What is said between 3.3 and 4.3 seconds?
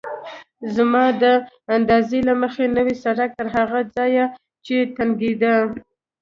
تر هغه ځایه